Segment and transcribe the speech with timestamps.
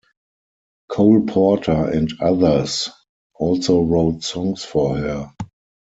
[0.89, 2.89] Cole Porter and others
[3.35, 5.31] also wrote songs for her.